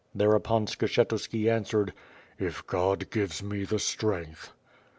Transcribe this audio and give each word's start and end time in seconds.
'"Thereupon 0.15 0.65
Skshetuski 0.65 1.47
answered: 1.47 1.93
"If 2.39 2.65
(jiod 2.65 3.11
gives 3.11 3.43
me 3.43 3.65
the 3.65 3.77
strength." 3.77 4.51